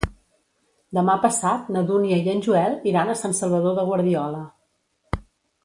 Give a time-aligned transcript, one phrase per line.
[0.97, 4.41] Demà passat na Dúnia i en Joel iran a Sant Salvador de Guardiola.